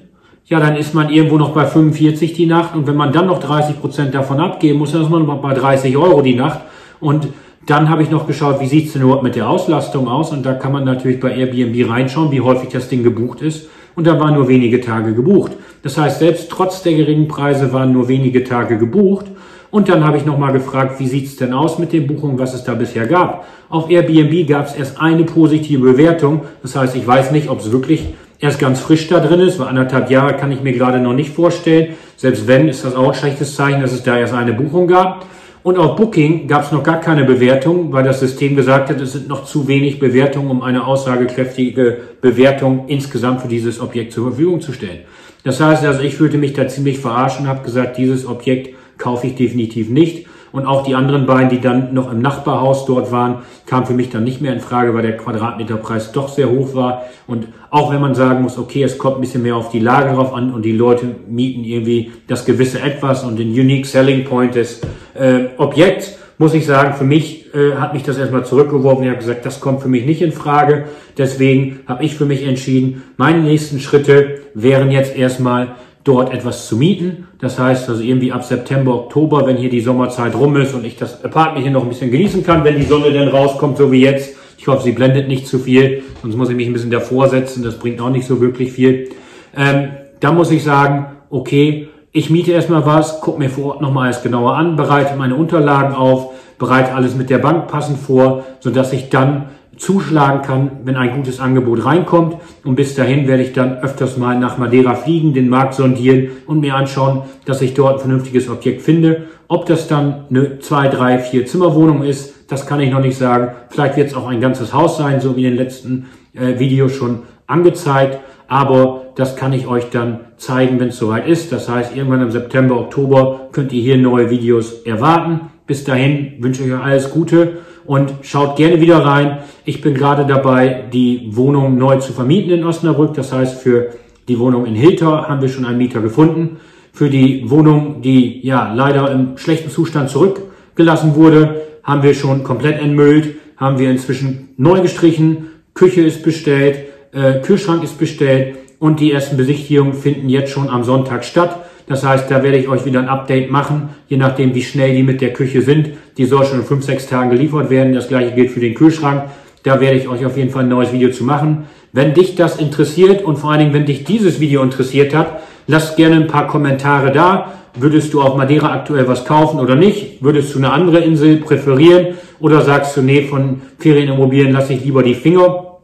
ja, 0.45 0.60
dann 0.60 0.75
ist 0.75 0.93
man 0.93 1.10
irgendwo 1.10 1.38
noch 1.38 1.53
bei 1.53 1.65
45 1.65 2.33
die 2.33 2.45
Nacht 2.45 2.75
und 2.75 2.86
wenn 2.86 2.95
man 2.95 3.12
dann 3.12 3.27
noch 3.27 3.39
30 3.39 3.81
Prozent 3.81 4.13
davon 4.13 4.39
abgeben 4.39 4.79
muss, 4.79 4.91
dann 4.91 5.01
ist 5.01 5.10
man 5.10 5.25
bei 5.41 5.53
30 5.53 5.98
Euro 5.98 6.22
die 6.22 6.36
Nacht 6.36 6.60
und 7.00 7.29
dann 7.65 7.89
habe 7.89 8.03
ich 8.03 8.12
noch 8.12 8.27
geschaut, 8.27 8.60
wie 8.60 8.67
sieht's 8.67 8.91
denn 8.91 9.03
überhaupt 9.03 9.24
mit 9.24 9.36
der 9.36 9.50
Auslastung 9.50 10.10
aus 10.10 10.31
und 10.31 10.45
da 10.45 10.53
kann 10.53 10.74
man 10.74 10.83
natürlich 10.83 11.22
bei 11.22 11.33
Airbnb 11.33 11.89
reinschauen, 11.89 12.31
wie 12.31 12.41
häufig 12.41 12.69
das 12.69 12.89
Ding 12.89 13.03
gebucht 13.03 13.41
ist 13.41 13.69
und 13.95 14.07
da 14.07 14.19
waren 14.19 14.35
nur 14.35 14.47
wenige 14.47 14.81
Tage 14.81 15.13
gebucht. 15.13 15.53
Das 15.81 15.97
heißt, 15.97 16.19
selbst 16.19 16.50
trotz 16.50 16.81
der 16.81 16.93
geringen 16.93 17.27
Preise 17.27 17.73
waren 17.73 17.91
nur 17.91 18.07
wenige 18.07 18.43
Tage 18.43 18.77
gebucht. 18.77 19.25
Und 19.69 19.89
dann 19.89 20.05
habe 20.05 20.17
ich 20.17 20.25
nochmal 20.25 20.53
gefragt, 20.53 21.00
wie 21.00 21.07
sieht's 21.07 21.35
denn 21.35 21.51
aus 21.51 21.79
mit 21.79 21.93
den 21.93 22.05
Buchungen, 22.05 22.38
was 22.38 22.53
es 22.53 22.63
da 22.63 22.75
bisher 22.75 23.07
gab. 23.07 23.47
Auf 23.69 23.89
Airbnb 23.89 24.47
gab 24.47 24.67
es 24.67 24.75
erst 24.75 25.01
eine 25.01 25.23
positive 25.23 25.81
Bewertung. 25.81 26.41
Das 26.62 26.75
heißt, 26.75 26.95
ich 26.95 27.07
weiß 27.07 27.31
nicht, 27.31 27.50
ob 27.50 27.59
es 27.59 27.71
wirklich 27.71 28.13
erst 28.39 28.59
ganz 28.59 28.79
frisch 28.79 29.07
da 29.07 29.19
drin 29.19 29.39
ist, 29.39 29.57
weil 29.57 29.67
anderthalb 29.67 30.12
Jahre 30.12 30.35
kann 30.35 30.51
ich 30.51 30.62
mir 30.62 30.73
gerade 30.73 31.00
noch 31.00 31.13
nicht 31.13 31.33
vorstellen. 31.33 31.95
Selbst 32.17 32.47
wenn, 32.47 32.67
ist 32.67 32.85
das 32.85 32.93
auch 32.93 33.07
ein 33.07 33.13
schlechtes 33.15 33.55
Zeichen, 33.55 33.81
dass 33.81 33.93
es 33.93 34.03
da 34.03 34.17
erst 34.17 34.33
eine 34.33 34.53
Buchung 34.53 34.88
gab. 34.88 35.25
Und 35.63 35.77
auf 35.77 35.96
Booking 35.96 36.50
gab 36.50 36.65
es 36.65 36.74
noch 36.74 36.84
gar 36.84 37.00
keine 37.00 37.24
Bewertung, 37.24 37.93
weil 37.93 38.03
das 38.03 38.20
System 38.20 38.58
gesagt 38.58 38.89
hat, 38.89 39.00
es 39.00 39.13
sind 39.13 39.29
noch 39.29 39.46
zu 39.46 39.65
wenig 39.70 39.98
Bewertungen, 39.98 40.51
um 40.51 40.62
eine 40.62 40.86
aussagekräftige 40.86 42.00
Bewertung 42.20 42.89
insgesamt 42.89 43.41
für 43.41 43.48
dieses 43.48 43.79
Objekt 43.79 44.12
zur 44.12 44.27
Verfügung 44.27 44.60
zu 44.60 44.74
stellen. 44.74 45.00
Das 45.46 45.62
heißt, 45.62 45.86
also 45.86 46.01
ich 46.01 46.15
fühlte 46.15 46.38
mich 46.38 46.51
da 46.51 46.67
ziemlich 46.67 47.00
verarscht 47.00 47.39
und 47.39 47.48
habe 47.48 47.63
gesagt, 47.63 47.98
dieses 47.98 48.27
Objekt 48.27 48.75
kaufe 48.98 49.27
ich 49.27 49.36
definitiv 49.36 49.89
nicht. 49.89 50.25
Und 50.53 50.67
auch 50.67 50.83
die 50.83 50.93
anderen 50.93 51.25
beiden, 51.25 51.50
die 51.50 51.60
dann 51.60 51.95
noch 51.95 52.12
im 52.12 52.22
Nachbarhaus 52.22 52.86
dort 52.86 53.12
waren, 53.12 53.39
kamen 53.65 53.88
für 53.88 53.95
mich 53.95 54.12
dann 54.12 54.24
nicht 54.24 54.39
mehr 54.39 54.53
in 54.53 54.60
Frage, 54.60 54.93
weil 54.93 55.01
der 55.01 55.17
Quadratmeterpreis 55.17 56.12
doch 56.12 56.29
sehr 56.29 56.50
hoch 56.50 56.75
war. 56.75 57.05
Und 57.25 57.48
auch 57.72 57.91
wenn 57.91 58.00
man 58.00 58.13
sagen 58.13 58.43
muss, 58.43 58.60
okay, 58.60 58.83
es 58.83 59.00
kommt 59.00 59.17
ein 59.17 59.22
bisschen 59.22 59.41
mehr 59.41 59.55
auf 59.55 59.72
die 59.72 59.79
Lage 59.79 60.13
drauf 60.13 60.31
an 60.31 60.53
und 60.53 60.63
die 60.63 60.72
Leute 60.72 61.07
mieten 61.27 61.63
irgendwie 61.63 62.12
das 62.27 62.45
gewisse 62.45 62.79
Etwas 62.79 63.24
und 63.24 63.39
den 63.39 63.50
Unique 63.50 63.88
Selling 63.88 64.25
Point 64.25 64.53
des 64.53 64.81
äh, 65.15 65.45
Objekts, 65.57 66.19
muss 66.38 66.53
ich 66.53 66.67
sagen, 66.67 66.93
für 66.93 67.03
mich 67.03 67.53
äh, 67.55 67.74
hat 67.74 67.95
mich 67.95 68.03
das 68.03 68.19
erstmal 68.19 68.45
zurückgeworfen. 68.45 69.05
Ich 69.05 69.10
habe 69.10 69.19
gesagt, 69.19 69.48
das 69.48 69.60
kommt 69.60 69.81
für 69.81 69.88
mich 69.88 70.05
nicht 70.05 70.22
in 70.22 70.31
Frage. 70.31 70.86
Deswegen 71.17 71.79
habe 71.88 72.03
ich 72.03 72.15
für 72.15 72.25
mich 72.25 72.45
entschieden, 72.45 73.01
meine 73.17 73.39
nächsten 73.39 73.79
Schritte 73.79 74.41
wären 74.53 74.91
jetzt 74.91 75.15
erstmal 75.15 75.75
dort 76.03 76.33
etwas 76.33 76.67
zu 76.67 76.77
mieten. 76.77 77.27
Das 77.39 77.60
heißt 77.60 77.89
also 77.89 78.01
irgendwie 78.01 78.31
ab 78.31 78.43
September, 78.43 78.93
Oktober, 78.95 79.45
wenn 79.48 79.57
hier 79.57 79.69
die 79.69 79.81
Sommerzeit 79.81 80.36
rum 80.36 80.55
ist 80.57 80.74
und 80.74 80.86
ich 80.86 80.98
das 80.98 81.24
Apartment 81.24 81.63
hier 81.63 81.72
noch 81.72 81.83
ein 81.83 81.89
bisschen 81.89 82.12
genießen 82.12 82.43
kann, 82.43 82.63
wenn 82.63 82.77
die 82.77 82.83
Sonne 82.83 83.12
denn 83.12 83.29
rauskommt, 83.29 83.77
so 83.77 83.91
wie 83.91 84.01
jetzt. 84.01 84.36
Ich 84.57 84.67
hoffe, 84.67 84.83
sie 84.83 84.91
blendet 84.91 85.27
nicht 85.27 85.48
zu 85.48 85.60
viel, 85.60 86.03
sonst 86.22 86.38
muss 86.38 86.50
ich 86.50 86.55
mich 86.55 86.67
ein 86.67 86.74
bisschen 86.74 86.91
davor 86.91 87.29
setzen. 87.29 87.63
Das 87.63 87.79
bringt 87.79 88.00
auch 88.00 88.10
nicht 88.10 88.25
so 88.25 88.39
wirklich 88.39 88.72
viel. 88.72 89.10
Ähm, 89.55 89.89
da 90.19 90.31
muss 90.31 90.51
ich 90.51 90.63
sagen, 90.63 91.07
okay, 91.29 91.89
ich 92.12 92.29
miete 92.29 92.51
erstmal 92.51 92.86
was, 92.86 93.19
gucke 93.22 93.39
mir 93.39 93.50
vor 93.50 93.65
Ort 93.65 93.81
nochmal 93.81 94.05
alles 94.05 94.22
genauer 94.22 94.55
an, 94.55 94.75
bereite 94.75 95.15
meine 95.15 95.36
Unterlagen 95.36 95.95
auf, 95.95 96.33
bereite 96.60 96.93
alles 96.93 97.15
mit 97.15 97.29
der 97.29 97.39
Bank 97.39 97.67
passend 97.67 97.98
vor, 97.98 98.45
sodass 98.60 98.93
ich 98.93 99.10
dann 99.10 99.50
zuschlagen 99.77 100.42
kann, 100.42 100.72
wenn 100.84 100.96
ein 100.96 101.15
gutes 101.15 101.39
Angebot 101.39 101.86
reinkommt. 101.86 102.38
Und 102.63 102.75
bis 102.75 102.96
dahin 102.96 103.27
werde 103.27 103.44
ich 103.44 103.53
dann 103.53 103.80
öfters 103.80 104.18
mal 104.18 104.39
nach 104.39 104.58
Madeira 104.58 104.96
fliegen, 104.96 105.34
den 105.34 105.50
Markt 105.50 105.74
sondieren 105.74 106.30
und 106.46 106.60
mir 106.60 106.75
anschauen, 106.75 107.24
dass 107.46 107.62
ich 107.62 107.74
dort 107.74 107.96
ein 107.96 108.00
vernünftiges 108.00 108.50
Objekt 108.50 108.82
finde. 108.82 109.24
Ob 109.48 109.65
das 109.65 109.88
dann 109.88 110.25
eine 110.30 110.60
zwei, 110.60 110.88
drei, 110.88 111.20
vier 111.20 111.46
Zimmerwohnung 111.46 112.03
ist, 112.03 112.34
das 112.50 112.65
kann 112.65 112.80
ich 112.80 112.92
noch 112.92 113.01
nicht 113.01 113.18
sagen. 113.18 113.56
Vielleicht 113.70 113.98
wird 113.98 114.08
es 114.08 114.15
auch 114.15 114.27
ein 114.27 114.42
ganzes 114.42 114.74
Haus 114.74 114.98
sein, 114.98 115.22
so 115.22 115.36
wie 115.36 115.46
in 115.46 115.51
den 115.51 115.58
letzten 115.58 116.10
äh, 116.34 116.60
Videos 116.60 116.94
schon 116.94 117.20
angezeigt. 117.48 118.20
Aber 118.48 119.08
das 119.15 119.36
kann 119.36 119.53
ich 119.53 119.68
euch 119.68 119.89
dann 119.89 120.20
zeigen, 120.38 120.80
wenn 120.80 120.89
es 120.89 120.98
soweit 120.98 121.27
ist. 121.27 121.51
Das 121.51 121.70
heißt, 121.70 121.96
irgendwann 121.96 122.22
im 122.22 122.32
September, 122.32 122.80
Oktober 122.80 123.48
könnt 123.51 123.74
ihr 123.74 123.82
hier 123.82 123.98
neue 123.98 124.30
Videos 124.30 124.84
erwarten. 124.84 125.50
Bis 125.65 125.84
dahin 125.84 126.34
wünsche 126.39 126.63
ich 126.63 126.72
euch 126.72 126.84
alles 126.84 127.12
Gute 127.12 127.60
und 127.86 128.13
schaut 128.22 128.56
gerne 128.56 128.80
wieder 128.82 129.06
rein. 129.06 129.40
Ich 129.66 129.82
bin 129.82 129.94
gerade 129.94 130.25
dabei, 130.25 130.84
die 130.92 131.30
Wohnung 131.32 131.78
neu 131.78 131.98
zu 131.98 132.13
vermieten 132.13 132.52
in 132.52 132.63
Osnabrück. 132.63 133.13
Das 133.13 133.32
heißt, 133.34 133.62
für 133.62 133.90
die 134.28 134.40
Wohnung 134.40 134.66
in 134.66 134.75
Hilter 134.75 135.28
haben 135.28 135.42
wir 135.42 135.50
schon 135.50 135.66
einen 135.66 135.78
Mieter 135.78 136.02
gefunden. 136.02 136.58
Für 136.94 137.10
die 137.10 137.50
Wohnung, 137.50 138.02
die 138.02 138.46
ja 138.46 138.74
leider 138.74 139.12
im 139.12 139.38
schlechten 139.38 139.70
Zustand 139.70 140.10
zurückgelassen 140.10 141.16
wurde, 141.16 141.62
haben 141.84 142.04
wir 142.04 142.13
schon 142.13 142.44
komplett 142.44 142.82
entmüllt, 142.82 143.36
haben 143.58 143.80
wir 143.80 143.90
inzwischen 143.90 144.50
neu 144.58 144.82
gestrichen, 144.82 145.48
Küche 145.74 146.02
ist 146.02 146.24
bestellt, 146.24 146.86
äh, 147.12 147.42
Kühlschrank 147.42 147.84
ist 147.84 147.98
bestellt 147.98 148.56
und 148.80 149.00
die 149.00 149.12
ersten 149.12 149.38
Besichtigungen 149.38 149.94
finden 149.94 150.30
jetzt 150.30 150.52
schon 150.52 150.70
am 150.70 150.84
Sonntag 150.84 151.25
statt. 151.25 151.66
Das 151.88 152.06
heißt, 152.06 152.32
da 152.32 152.44
werde 152.44 152.58
ich 152.58 152.68
euch 152.68 152.86
wieder 152.86 153.00
ein 153.00 153.10
Update 153.10 153.52
machen, 153.52 153.90
je 154.08 154.18
nachdem, 154.18 154.56
wie 154.56 154.63
schnell 154.63 154.96
die 154.96 155.04
mit 155.04 155.22
der 155.22 155.34
Küche 155.34 155.62
sind. 155.62 155.90
Die 156.18 156.25
soll 156.25 156.46
schon 156.46 156.60
in 156.60 156.66
5, 156.66 156.84
6 156.84 157.08
Tagen 157.08 157.30
geliefert 157.30 157.70
werden. 157.70 157.94
Das 157.94 158.08
gleiche 158.08 158.34
gilt 158.34 158.52
für 158.52 158.60
den 158.60 158.74
Kühlschrank. 158.74 159.24
Da 159.63 159.80
werde 159.80 159.98
ich 159.98 160.08
euch 160.08 160.25
auf 160.25 160.38
jeden 160.38 160.50
Fall 160.50 160.63
ein 160.63 160.70
neues 160.70 160.94
Video 160.94 161.10
zu 161.10 161.24
machen. 161.24 161.66
Wenn 161.92 162.13
dich 162.13 162.36
das 162.36 162.58
interessiert 162.58 163.24
und 163.24 163.38
vor 163.38 163.52
allen 163.52 163.60
Dingen, 163.60 163.74
wenn 163.74 163.86
dich 163.86 164.04
dieses 164.04 164.40
Video 164.40 164.62
interessiert 164.63 165.13
hat, 165.16 165.42
lass 165.68 165.96
gerne 165.96 166.16
ein 166.16 166.28
paar 166.28 166.48
Kommentare 166.48 167.12
da. 167.12 167.54
Würdest 167.75 168.13
du 168.13 168.22
auf 168.22 168.36
Madeira 168.36 168.72
aktuell 168.72 169.08
was 169.08 169.25
kaufen 169.25 169.60
oder 169.60 169.75
nicht? 169.75 170.24
Würdest 170.24 170.54
du 170.54 170.60
eine 170.60 170.72
andere 170.72 171.00
Insel 171.00 171.38
präferieren? 171.38 172.16
Oder 172.40 172.62
sagst 172.62 172.96
du, 172.98 173.02
nee, 173.02 173.24
von 173.24 173.62
Ferienimmobilien 173.80 174.52
lasse 174.52 174.74
ich 174.74 174.84
lieber 174.84 175.02
die 175.02 175.16
Finger? 175.16 175.80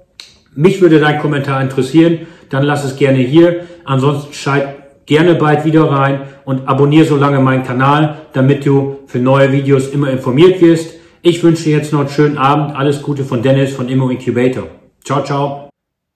Mich 0.55 0.81
würde 0.81 0.99
dein 0.99 1.19
Kommentar 1.19 1.61
interessieren. 1.61 2.19
Dann 2.49 2.63
lass 2.63 2.83
es 2.83 2.95
gerne 2.95 3.19
hier. 3.19 3.61
Ansonsten 3.85 4.33
schalt 4.33 4.67
gerne 5.09 5.35
bald 5.35 5.65
wieder 5.65 5.89
rein 5.89 6.21
und 6.45 6.67
abonniere 6.67 7.05
so 7.05 7.17
lange 7.17 7.39
meinen 7.39 7.63
Kanal, 7.63 8.27
damit 8.31 8.65
du 8.65 8.99
für 9.07 9.17
neue 9.17 9.51
Videos 9.51 9.89
immer 9.89 10.11
informiert 10.11 10.61
wirst. 10.61 10.93
Ich 11.23 11.43
wünsche 11.43 11.63
dir 11.63 11.77
jetzt 11.77 11.91
noch 11.91 12.01
einen 12.01 12.09
schönen 12.09 12.37
Abend. 12.37 12.75
Alles 12.75 13.01
Gute 13.01 13.25
von 13.25 13.41
Dennis 13.41 13.73
von 13.73 13.89
Immo 13.89 14.09
Incubator. 14.09 14.67
Ciao, 15.03 15.23
ciao. 15.23 15.67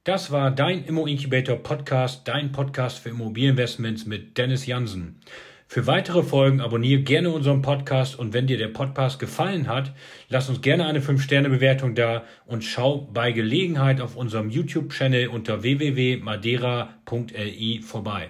Das 0.04 0.32
war 0.32 0.52
dein 0.52 0.86
Immo 0.86 1.08
Incubator 1.08 1.56
Podcast, 1.56 2.28
dein 2.28 2.52
Podcast 2.52 3.00
für 3.00 3.10
Immobilieninvestments 3.10 4.06
mit 4.06 4.38
Dennis 4.38 4.68
Jansen. 4.68 5.20
Für 5.68 5.88
weitere 5.88 6.22
Folgen 6.22 6.62
abonniere 6.62 7.02
gerne 7.02 7.32
unseren 7.32 7.64
Podcast 7.64 8.20
und 8.20 8.32
wenn 8.32 8.46
dir 8.46 8.60
der 8.60 8.68
Podcast 8.68 9.18
gefallen 9.18 9.68
hat, 9.68 9.92
lass 10.30 10.50
uns 10.50 10.62
gerne 10.62 10.86
eine 10.86 11.00
5-Sterne-Bewertung 11.00 11.96
da 11.96 12.26
und 12.46 12.64
schau 12.64 13.10
bei 13.12 13.32
Gelegenheit 13.32 14.02
auf 14.02 14.16
unserem 14.16 14.52
YouTube-Channel 14.52 15.30
unter 15.30 15.64
www.madeira.li 15.64 17.82
vorbei. 17.82 18.30